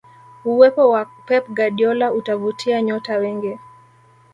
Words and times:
uwepo 0.49 0.83
wa 0.89 1.05
pep 1.05 1.45
guardiola 1.49 2.13
utavutia 2.13 2.81
nyota 2.81 3.17
wengi 3.17 3.59